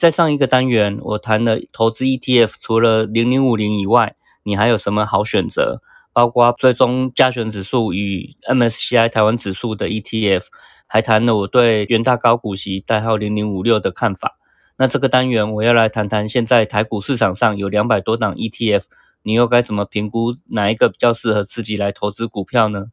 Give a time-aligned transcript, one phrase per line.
[0.00, 5.82] 在上一个单元，我谈了投资 ETF，除了零零五零以外，你还有什么好选择？
[6.14, 10.46] 包括追踪加权指数与 MSCI 台湾指数的 ETF，
[10.86, 14.38] 还谈了我对元大高股息代号零零五六的看法。
[14.78, 18.84] 那这个单元我要来谈谈，现在台股市场上有两百多档 ETF，
[19.22, 22.86] 你又该怎么评估哪一个比较适合自己来投资股票呢？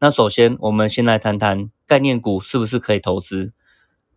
[0.00, 3.52] 那首先，我们先来谈谈概念股是不是可以投资？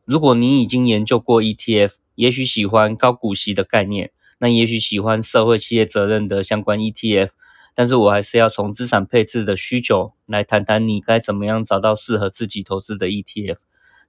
[0.09, 4.09] 如果你已经研究过 ETF，也许喜欢高股息的概念，
[4.39, 7.29] 那也许喜欢社会企业责任的相关 ETF，
[7.75, 13.59] 但是我还是要从资产配置的需求来谈谈你该怎么样找到适合自己投资的 ETF。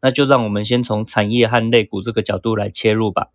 [0.00, 3.26] 那就让我们先从产业和类股这个角度来切入吧。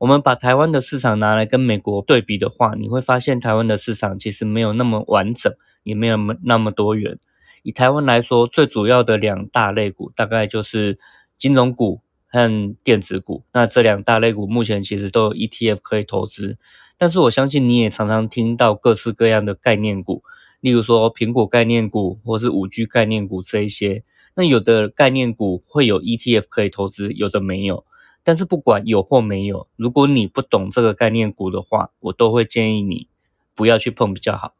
[0.00, 7.20] 我们把台湾的市场拿来跟美国对比的话，你会发现台湾的市场其实没有那么完整，也没有那么多元。
[7.62, 10.98] 以台湾来说，最主要的两大类股大概就是
[11.42, 12.00] 金融股。
[12.34, 16.56] 和电子股，那这两大类股目前其实都有 ETF 可以投资，
[16.96, 20.22] 但是我相信你也常常听到各式各样的概念股，
[20.62, 24.02] 例如说苹果概念股或是五 G 概念股这一些。
[24.34, 27.84] 那有的概念股会有 ETF 可以投资，有的没有。
[28.24, 33.08] 但是不管有或没有，如果你不懂这个概念股的话，我都会建议你
[33.54, 34.54] 不要去碰比较好。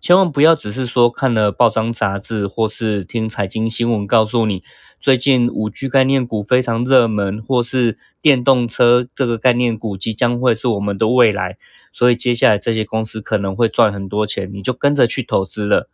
[0.00, 4.62] 千万不要只是说看了报章杂志，或是听财经新闻告诉你，
[5.04, 11.58] 最近五 G 概念股非常热门，或是电动车这个概念股即将会是我们的未来，
[11.92, 15.90] 所以接下来这些公司可能会赚很多钱，你就跟着去投资了。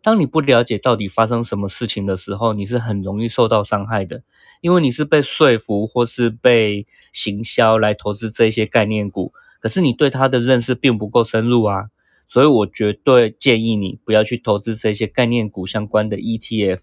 [0.00, 4.22] 当你不了解到底发生什么事情的时候，你是很容易受到伤害的，
[4.60, 11.86] 因为你是被说服或是被行销来投资这些概念股，可是你对它的认识并不够深入啊。
[12.28, 16.82] 所以我绝对建议你不要去投资这些概念股相关的 ETF，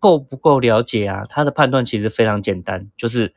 [0.00, 1.22] 够不够了解啊？
[1.28, 3.34] 他的判断其实非常简单，就是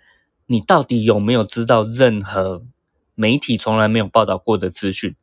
[0.48, 2.66] 你到底有没有知道任何
[3.14, 5.16] 媒体从来没有报道过的资讯。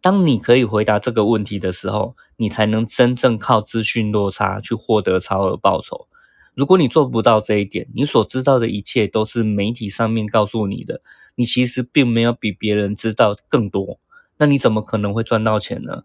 [0.00, 6.06] 当你可以回答这个问题的时候，你才能真正靠资讯落差去获得超额报酬。
[6.54, 11.00] 如果你做不到这一点，你所知道的一切都是媒体上面告诉你的，
[11.34, 13.98] 你其实并没有比别人知道更多。
[14.36, 16.02] 那你怎么可能会赚到钱呢？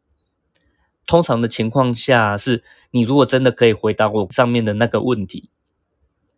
[1.05, 5.49] 通常的情况下，是你如果真的可以回答我上面的那个问题，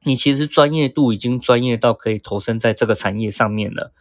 [0.03, 3.93] 你其实专业度已经专业到可以投身在这个产业上面了。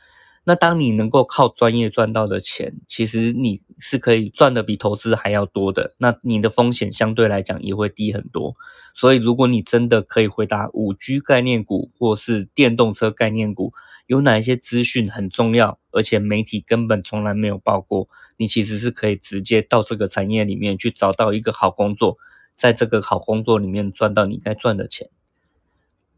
[0.45, 5.95] 那当你能够靠专业赚到的钱，其实你是可以赚的比投资还要多的。
[5.99, 8.57] 那你的风险相对来讲也会低很多。
[8.95, 13.75] 所以，如果你真的可以回答五 G 概念股或是电动车概念股
[14.07, 18.09] 有哪一些资讯很重要，而且媒体根本从来没有报过，
[18.39, 22.17] 你其实是可以直接到这个产业里面去找到一个好工作，
[22.59, 25.09] 在这个好工作里面赚到你该赚的钱。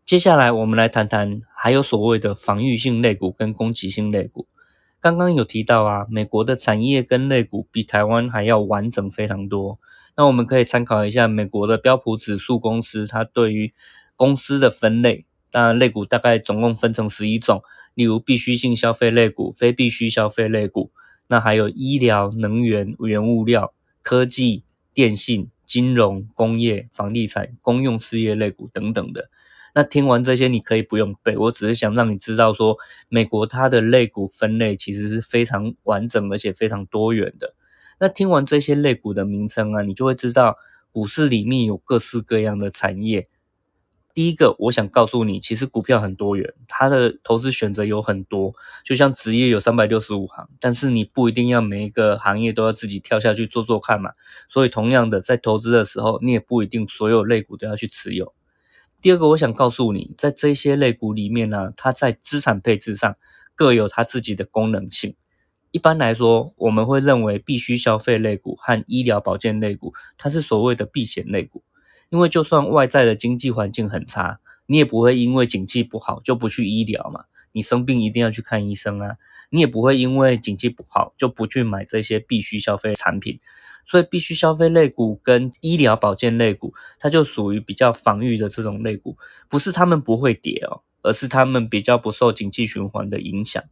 [0.06, 4.48] 接下来我们来谈谈，还有所谓的防御性类股跟攻击性类股。
[5.00, 9.78] 刚刚有提到啊，美国的产业跟类股比台湾还要完整非常多。
[10.16, 13.74] 那我们可以参考一下美国的标普指数公司，它对于
[14.16, 17.62] 公司的分类，那类股大概总共分成十一种，
[17.92, 20.90] 例如必需性消费类股、非必需消费类股，
[21.28, 24.64] 那还有医疗、能源、原物料、科技、
[24.94, 29.30] 电信、金融、工业、房地产、公用事业类股等等的。
[29.72, 32.76] 那听完这些，你可以不用背，我只是想让你知道，说
[33.08, 37.54] 美国它的类股分类其实是非常完整而且非常多元的。
[38.00, 40.56] 那听完这些类股的名称啊，你就会知道
[40.90, 43.28] 股市里面有各式各样的产业。
[44.12, 54.10] 第一个，我想告诉你，其实股票很多元，它的投资选择有很多，就像职业有三百六十五行，但是你不一定要每一个行业都要自己跳下去做做看嘛。
[54.48, 58.34] 所以同样的，在投资的时候，你也不一定所有类股都要去持有。
[59.00, 63.16] 第二个，我想告诉你，在这些类股里面呢，它在资产配置上
[63.54, 65.14] 各有它自己的功能性。
[65.70, 71.62] 一般来说，我们会认为必须消费类股和医疗保健类股，它是所谓的避险类股，
[72.10, 77.24] 因为就算外在的经济环境很差，你也不会因为景气不好就不去医疗嘛。
[77.52, 79.16] 你生病一定要去看医生啊，
[79.48, 83.40] 你也不会因为景气不好就不去买这些必须消费产品。
[83.86, 89.16] 所以，必须消费类股跟医疗保健类股，它就属于比较防御的这种类股，
[89.48, 93.64] 不是他们不会跌哦，而是他们比较不受经济循环的影响。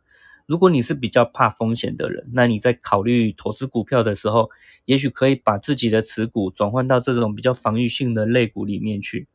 [0.48, 4.48] 如果你是比较怕风险的人，那你在考虑投资股票的时候，
[4.86, 9.28] 也许可以把自己的持股转换到这种比较防御性的类股里面去。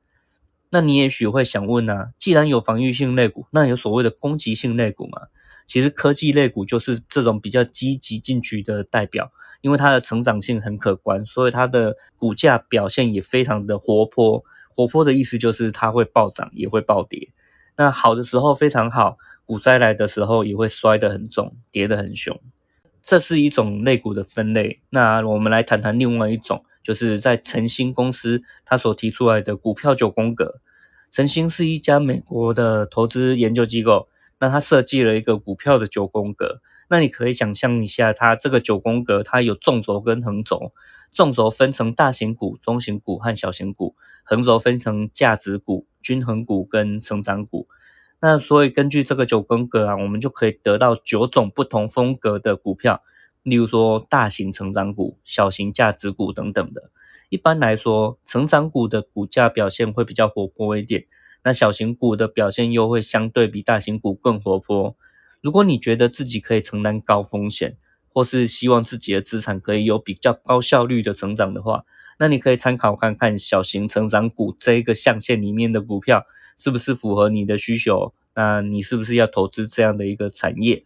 [0.71, 5.27] 那你也许会想问啊，既然有防御性类股，那有所谓的攻击性类股吗？
[5.67, 9.31] 其实科技类股就是这种比较积极进取的代表，
[9.61, 14.43] 因为它的成长性很可观，所以它的股价表现也非常的活泼。
[14.71, 17.29] 活泼的意思就是它会暴涨，也会暴跌。
[17.77, 19.17] 那好的时候非常好。
[19.45, 22.39] 股灾来的时候也会摔得很重，跌得很凶，
[23.01, 24.81] 这是一种类股的分类。
[24.89, 30.61] 那我们来谈谈另外一种，就是在晨星公司它所提出来的股票九宫格。
[31.11, 34.07] 晨星是一家美国的投资研究机构，
[34.39, 36.61] 那它设计了一个股票的九宫格。
[36.87, 40.71] 那你可以想象一下，它这个九宫格它有纵轴跟横轴，
[41.11, 47.67] 纵轴分成大型股、中型股和小型股，横轴分成价值股、均衡股跟成长股。
[48.19, 53.01] 那所以根据这个九宫格啊，我们就可以得到九种不同风格的股票，
[53.41, 56.91] 例如说大型成长股、小型价值股等等的。
[57.29, 61.05] 一般来说，成长股的股价表现会比较活泼一点，
[61.43, 64.95] 那小型股的表现又会相对比大型股更活泼。
[65.41, 67.75] 如果你觉得自己可以承担高风险，
[68.07, 71.83] 或是希望自己的资产可以有比较高效率的成长的话，
[72.19, 76.25] 那你可以参考看看小型成长股这一个象限里面的股票。
[76.55, 78.13] 是不是符合你的需求？
[78.35, 80.85] 那你是不是要投资这样的一个产业？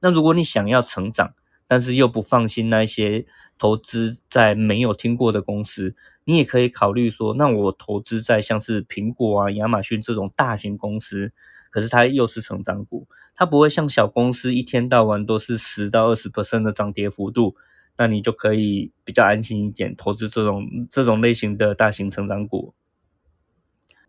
[0.00, 1.32] 那如果你想要成长，
[1.68, 3.24] 但是又不放心那些
[3.56, 11.30] 投资在没有听过的公司，你也可以考虑说，那我投资在像是苹果啊、亚马逊这种大型公司，
[11.70, 17.54] 可是它又是成长股，它不会像小公司一天到晚都是十到二十 percent 的涨跌幅度，
[17.98, 22.74] 那你就可以比较安心一点，投资这种这种类型的大型成长股。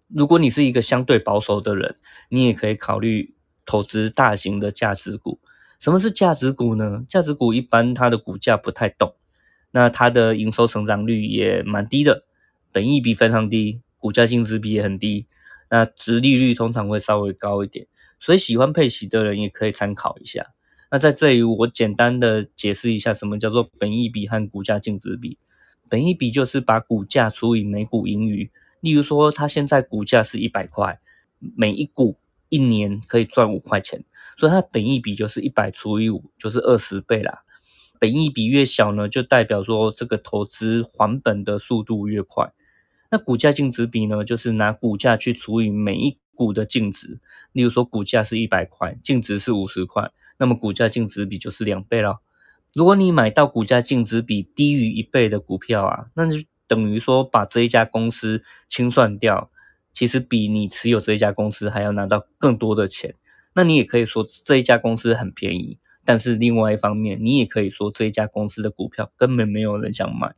[0.08, 1.98] 如果你是一个相对保守的人，
[2.30, 3.36] 你也可以考虑
[3.66, 5.40] 投资大型的价值股。
[5.80, 7.04] 什么是价值股呢？
[7.08, 9.16] 价值股一般它的股价不太动，
[9.72, 12.24] 那它的营收成长率也蛮低的，
[12.72, 15.28] 本益比非常低，股价净值比也很低，
[15.70, 17.86] 那值利率通常会稍微高一点，
[18.20, 20.48] 所以喜欢配息的人也可以参考一下。
[20.90, 25.38] 那在这里我简单的解释一下，什么叫做本益比和股价净值比。
[25.90, 28.52] 本益比就是把股价除以每股盈余。
[28.82, 31.00] 例如说，它现在股价是一百块，
[31.56, 32.18] 每一股
[32.50, 34.04] 一年可以赚五块钱，
[34.38, 37.40] 所以它本益比就是一百除以五，就是二十倍啦。
[38.00, 42.54] 本益比越小呢，就代表说这个投资还本的速度越快。
[43.10, 47.20] 那股价净值比呢，就是拿股价去除以每一股的净值。
[47.54, 52.22] 例如说，股价是一百块，净值是五十块，那么股价净值比就是两倍了。
[52.74, 56.38] 如果你买到股价净值比低于一倍的股票啊，那就。
[56.70, 59.50] 等于说把这一家公司清算掉，
[59.94, 63.16] 其实比你持有这一家公司还要拿到更多的钱。
[63.54, 70.36] 那你也可以说这一家公司很便宜，但是另外一方面，你也可以说这一家公司的股票根本没有人想买。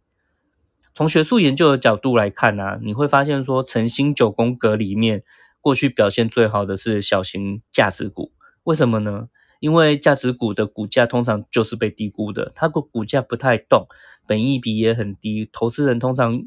[0.94, 5.24] 从学术研究的角度来看呢，你会发现说，晨星九宫格里面
[5.60, 8.34] 过去表现最好的是小型价值股，
[8.66, 9.30] 为什么呢？
[9.60, 13.88] 因为价值股的股价通常就是被低估的，它的股价不太动，
[14.26, 16.42] 本益比也很低，投资人通常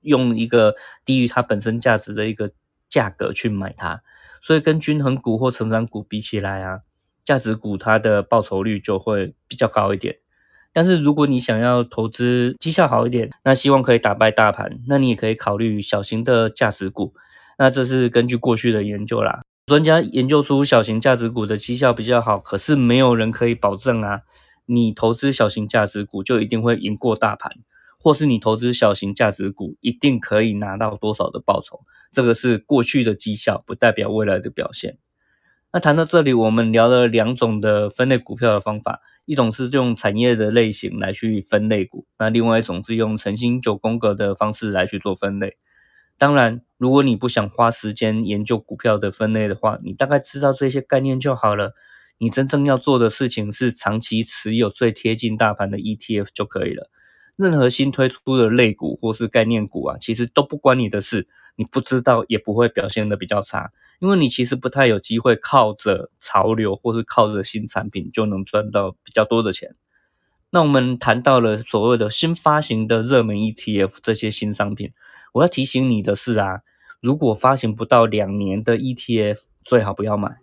[0.00, 2.52] 用一个低于它本身价值的一个
[2.88, 4.02] 价格去买它，
[4.42, 6.80] 所以跟均衡股或成长股比起来啊，
[7.24, 10.18] 价值股它的报酬率就会比较高一点。
[10.74, 17.14] 但是如果你想要投资绩效好一点，那希望可以打败大盘，那你也可以考虑小型的价值股。
[17.58, 19.42] 那这是根据过去的研究啦。
[19.72, 24.20] 专家研究出小型价值股的绩效比较好，可是没有人可以保证啊，
[24.66, 27.50] 你投资小型价值股就一定会赢过大盘，
[27.98, 34.98] 或是你投资小型价值股一定可以拿到多少的报酬，这个是过去的绩效，不代表未来的表现。
[35.72, 45.56] 那谈到这里，我们聊了两种的分类股票的方法，一种是用产业的类型来去分类股，那另外一种是用晨星九宫格的方式来去做分类。
[46.18, 51.74] 当然，如果你不想花时间研究股票的分类的话，你大概知道这些概念就好了。
[52.18, 56.88] 你真正要做的事情是长期持有最贴近大盘的 ETF 就可以了。
[57.34, 61.26] 任何新推出的类股或是概念股啊，其实都不关你的事，
[61.56, 69.74] 你不知道也不会表现的比较差，因为你其实不太有机会靠着潮流或是靠着新产品就能赚到比较多的钱。
[70.50, 74.92] 那我们谈到了所谓的新发行的热门 ETF 这些新商品。
[75.32, 76.60] 我要提醒你的是啊，
[77.00, 80.36] 如果发行不到两年的 ETF，最好不要买。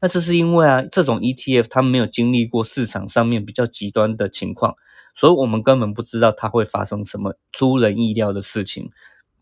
[0.00, 4.74] 那这是因为啊，这种 ETF 它没有经历过市场上面比较极端的情况，
[5.14, 8.90] 所以我们根本不知道它会发生什么出人意料的事情，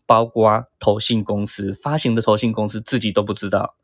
[0.05, 3.75] 包括投信公司发行的投信公司自己都不知道。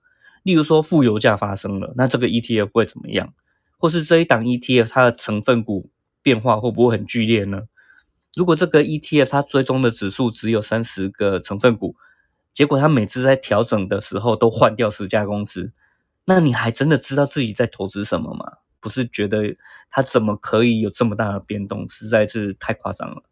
[0.43, 3.33] 例如说负油价发生了，那这个 ETF 会怎么样？
[3.77, 5.89] 或是这一档 ETF 它的成分股
[6.21, 7.63] 变化会不会很剧烈呢？
[8.35, 11.95] 如果这个 ETF 它追踪的指数只有三十个成分股，
[12.53, 15.71] 结果它每次在调整的时候都换掉十家公司，
[16.25, 18.57] 那你还真的知道自己在投资什么吗？
[18.79, 19.55] 不是觉得
[19.89, 23.23] 它怎么可以有这么大的变动，实在是太夸张了。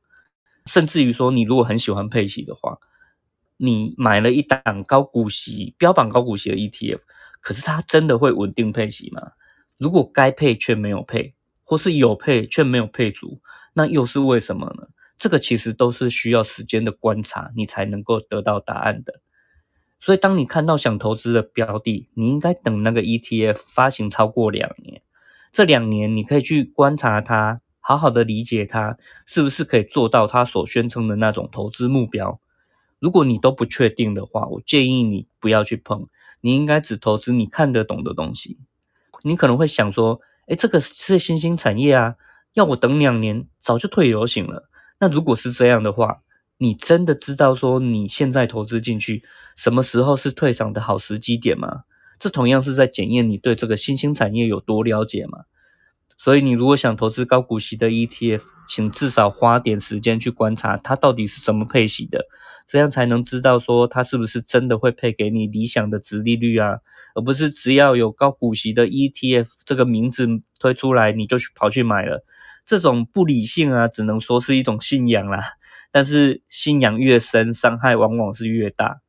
[0.65, 2.77] 甚至于说，你如果很喜欢配息的话，
[3.55, 6.99] 你买了一档高股息、标榜高股息的 ETF，
[7.39, 9.21] 可是它真的会稳定配息吗？
[9.77, 13.39] 如果该配却没有配，或是有配却没有配足，
[13.77, 14.87] 那又是为什么呢？
[15.19, 19.21] 这个其实都是需要时间的观察，你才能够得到答案的。
[19.99, 25.03] 所以，当你看到想投资的标的，你应该等那个 ETF 发行超过两年。
[25.51, 32.39] 这两年，你可以去观察它，好好的理解它是不是可以做到它所宣称的那种投资目标。
[32.99, 36.03] 如果你都不确定的话，我建议你不要去碰。
[36.41, 38.57] 你应该只投资你看得懂的东西。
[39.23, 42.15] 你可能会想说：“哎，这个是新兴产业啊，
[42.57, 44.67] 要我等两年，早就退流行了。”
[44.99, 46.23] 那如果是这样的话，
[46.57, 49.23] 你真的知道说你现在投资进去，
[49.55, 51.83] 什么时候是退场的好时机点吗？
[52.17, 55.41] 这同样是在检验你对这个新兴产业有多了解嘛？
[56.17, 62.25] 所以你如果想投资高股息的 ETF，请至少花点时间去观察它到底是怎么配息的，
[62.65, 66.79] 这样才能知道说它是不是真的会配给你理想的值利率啊，
[67.13, 70.27] 而不是只要有高股息的 ETF 这个名字
[70.59, 72.25] 推出来你就去跑去买了。
[72.65, 75.39] 这种不理性啊，只能说是一种信仰啦。
[75.89, 79.01] 但是信仰越深，伤害往往是越大。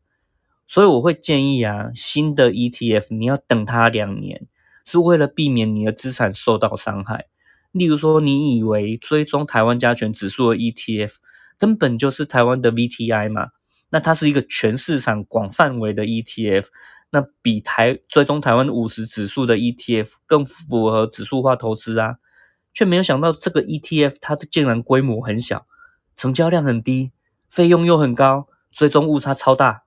[0.69, 4.47] 所以我会建议啊，新的 ETF 你要等它两年，
[4.85, 7.26] 是为了避免你的资产受到伤害。
[7.73, 11.17] 例如说，你以为追踪台湾加权指数的 ETF
[11.59, 13.49] 根本就是台湾的 VTI 嘛？
[13.90, 16.67] 那它是一个全市场广范围的 ETF，
[17.11, 22.17] 那比台追踪台湾五十指数的 ETF 更符合指数化投资啊。
[22.75, 25.67] 却没有想到，这个 ETF 它竟然规模很小，
[26.15, 27.11] 成交量很低，
[27.49, 29.83] 费用又很高，最终误差超大。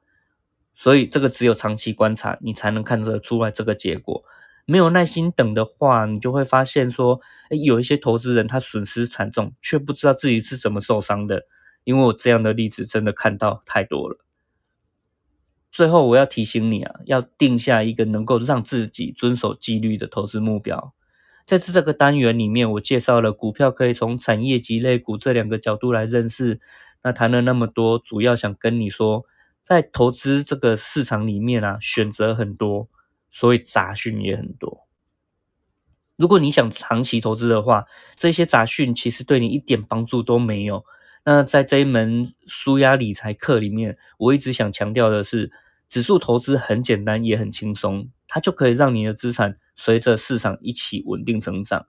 [0.73, 4.23] 所以这个只有长期观察，你才能看得出来这个结果。
[4.65, 11.43] 没有耐心等的话，你就会发现说，诶有一些投资人他损失惨重，却不知道自己是怎么受伤的。
[11.83, 14.17] 因为我这样的例子真的看到太多了。
[15.71, 20.93] 最后我要提醒你啊，要定下一个能够让自己遵守纪律的投资目标。
[21.45, 26.59] 在这个单元里面，我介绍了股票可以从产业及类股这两个角度来认识。
[27.03, 29.25] 那谈了那么多，主要想跟你说，
[29.63, 32.87] 在投资这个市场里面啊，选择很多，
[33.31, 34.87] 所以杂讯也很多。
[36.15, 37.85] 如果你想长期投资的话，
[38.15, 40.85] 这些杂讯其实对你一点帮助都没有。
[41.23, 45.51] 那在这一门舒压理财课里面，我一直想强调的是，
[45.87, 48.09] 指数投资很简单，也很轻松。
[48.27, 51.85] 它就可以让你的资产随着市场一起稳定成长。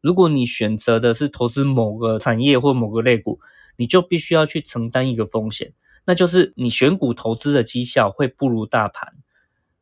[0.00, 3.40] 如果你选择的是投资某个产业或某个类股，
[3.76, 5.72] 你就必须要去承担一个风险，
[6.04, 9.14] 那就是你选股投资的绩效会不如大盘。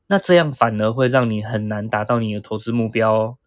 [0.07, 3.39] 那这样反而会让你很难达到你的投资目标哦。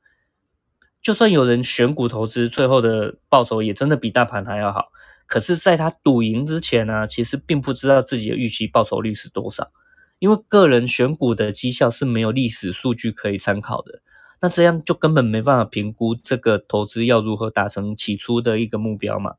[1.01, 4.91] 就算有人选股投资，最后的报酬也真的比大盘还要好，
[5.29, 9.71] 可是在他赌赢之前呢，其实并不知道自己的预期报酬率是多少。
[10.17, 14.01] 因为个人选股的绩效是没有历史数据可以参考的，
[14.41, 19.35] 那这样就根本没办法评估这个投资要如何达成起初的一个目标嘛。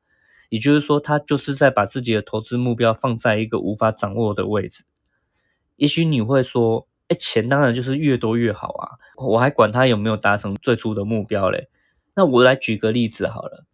[0.49, 4.85] 也就是说，他就是在把自己的投资目标放在一个无法掌握的位置。
[5.75, 11.69] 也许你会说，哎，钱当然就是越多越好啊，我还管他有没有达成最初的目标嘞。
[12.15, 13.67] 那我来举个例子好了，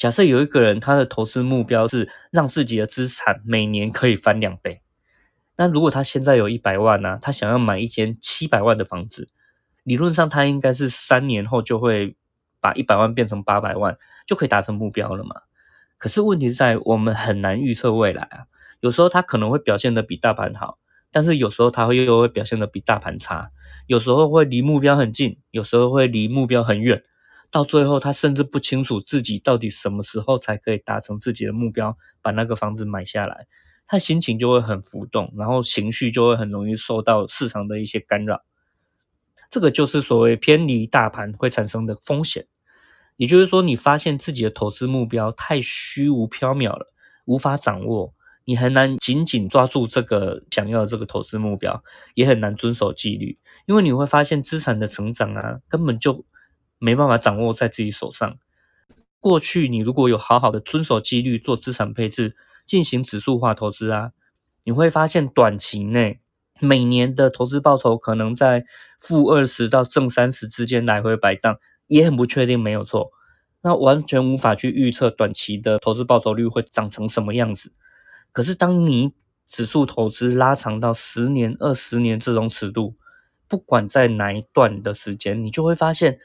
[0.00, 4.80] 假设有一个人他的投资目标是让自己的资产每年可以翻两倍。
[5.58, 7.18] 那如果他现在有一百万呢？
[7.20, 9.28] 他想要买一间七百万的房子，
[9.82, 12.16] 理论上他应该是三年后就会
[12.62, 15.42] 把一百万变成八百万，就可以达成目标了嘛？
[15.98, 18.44] 可是问题在我们很难预测未来啊，
[18.80, 20.78] 有时候他可能会表现的比大盘好，
[21.12, 23.50] 但是有时候他会又会表现的比大盘差，
[23.86, 27.04] 有时候会离目标很近，有时候会离目标很远，
[27.50, 33.46] 到最后他甚至不清楚自己到底什么时候才可以达成自己的目标，把那个房子买下来。
[33.86, 38.44] 他心情就会很浮动，然后情绪就会很容易受到市场的一些干扰。
[39.50, 42.46] 这个就是所谓偏离大盘会产生的风险。
[43.16, 46.92] 也就是说，你发现自己的投资目标太虚无缥缈了，
[47.24, 48.14] 无法掌握，
[48.44, 51.82] 你很难紧紧抓住这个想要的这个投资目标，
[52.14, 56.24] 也很难遵守纪律，因为你会发现资产的成长啊，根本就
[56.80, 58.34] 没办法掌握在自己手上。
[59.20, 62.34] 过去你如果有好好的遵守纪律做资产配置。
[62.66, 64.12] 进行指数化投资啊，
[64.62, 66.20] 你会发现短期内
[66.60, 68.64] 每年的投资报酬可能在
[68.96, 71.58] 负二十到正三十之间来回摆荡，
[71.88, 73.10] 也很不确定，没有错。
[73.62, 77.72] 那完全无法去预测短期的投资报酬率会长成什么样子。
[78.30, 82.94] 可是当你指数投资拉长到十年、二十年这种尺度，
[83.48, 86.20] 不管在哪一段的时间，你就会发现，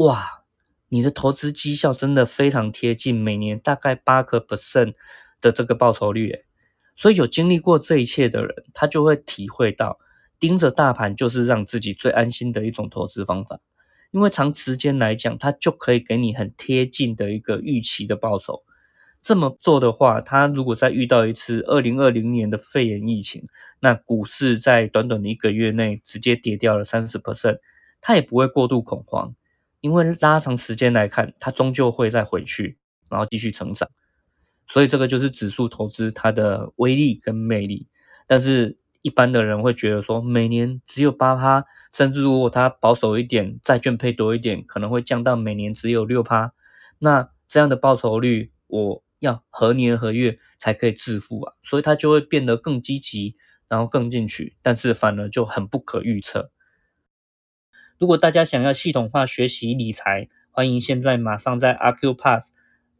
[0.00, 0.44] 哇，
[0.88, 4.94] 你的投资绩效真的非常贴近每年大概八个 percent
[5.42, 6.30] 的这个报酬率。
[6.30, 6.44] 诶
[6.96, 9.98] 所以有经历过这一切的人，他就会体会到，
[10.38, 13.60] 盯着大盘就是让自己最安心的一种投资方法。
[14.10, 18.62] 因为长时间来讲，它就可以给你很贴近的一个预期的报酬。
[19.20, 23.46] 这么做的话，它如果再遇到一次二零二零年的肺炎疫情，
[23.80, 27.58] 那股市在短短的一个月内直接跌掉了三十 percent，
[28.00, 29.34] 它也不会过度恐慌，
[29.80, 33.88] 因为拉长时间来看，它终究会再回去，然后继续成长。
[34.68, 37.88] 所以这个就是指数投资它的威力跟魅力。
[38.26, 41.64] 但是一般的人会觉得说，每年只有八趴。
[41.92, 46.52] 甚至如果它保守一点，债券配多一点，可能会降到每年只有六趴。
[47.00, 51.54] 那这样的报酬率，我要何年何月才可以致富啊？
[51.64, 53.34] 所以它就会变得更积极，
[53.68, 56.52] 然后更进取，但是反而就很不可预测。
[58.00, 62.54] 如果大家想要系统化学习理财，欢迎现在马上在阿 Q Pass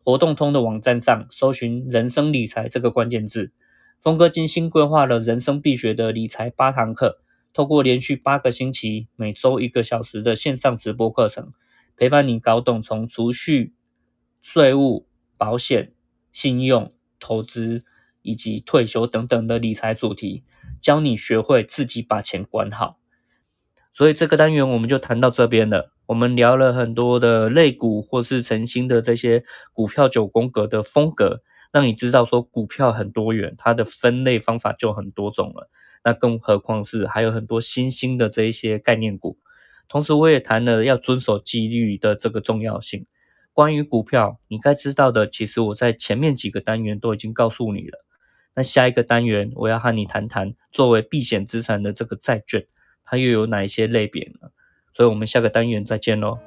[0.05, 3.51] 活动通的网站上搜寻“人生理财”这个关键字，
[3.99, 7.23] 峰哥精心规划了人生必学的理财八堂课。
[7.55, 11.55] 透过连续八个星期、每周一个小时的线上直播课程，
[11.97, 13.73] 陪伴你搞懂从储蓄、
[14.43, 15.07] 税务、
[15.39, 15.95] 保险、
[16.31, 17.85] 信用、投资
[18.21, 20.45] 以及退休等等的理财主题，
[20.79, 23.00] 教你学会自己把钱管好。
[24.01, 25.93] 所以这个单元我们就谈到这边了。
[26.07, 35.69] 我们聊了很多的类股或是成新的这些股票九宫格的风格，让你知道说股票很多元，它的分类方法就很多种了。
[36.03, 39.37] 那更何况是还有很多新兴的这一些概念股，
[39.87, 43.05] 同时我也谈了要遵守纪律的这个重要性。
[43.53, 48.03] 关于股票，你该知道的，其实我在前面几个单元都已经告诉你了。
[48.55, 52.65] 那下一个单元，我要和你谈谈作为避险资产的这个债券，
[53.11, 54.51] 它又有哪一些类别呢？
[54.95, 56.39] 所以我们下个单元再见喽。